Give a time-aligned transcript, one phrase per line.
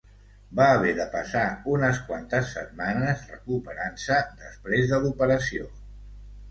[0.59, 1.43] Va haver de passar
[1.75, 5.71] unes quantes setmanes recuperant-se després de l'operació.